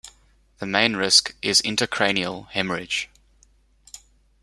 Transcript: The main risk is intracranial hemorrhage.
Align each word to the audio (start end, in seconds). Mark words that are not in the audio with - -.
The 0.57 0.65
main 0.65 0.95
risk 0.95 1.35
is 1.43 1.61
intracranial 1.61 2.49
hemorrhage. 2.49 3.07